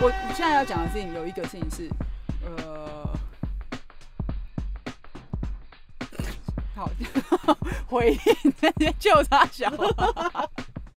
[0.00, 1.90] 我现在要讲的事情有一个事情是，
[2.44, 3.10] 呃，
[6.76, 6.88] 好，
[7.88, 8.20] 回应
[8.60, 9.68] 那些就差小。